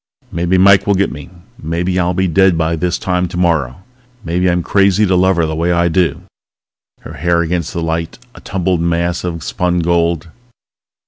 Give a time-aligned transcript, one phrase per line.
[0.31, 1.29] Maybe Mike will get me.
[1.61, 3.83] Maybe I'll be dead by this time tomorrow.
[4.23, 6.23] Maybe I'm crazy to love her the way I do...
[7.01, 10.29] Her hair against the light, a tumbled mass of spun gold.